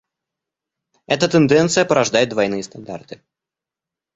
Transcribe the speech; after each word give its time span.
Эта 1.05 1.29
тенденция 1.29 1.85
порождает 1.85 2.29
двойные 2.29 2.63
стандарты. 2.63 3.21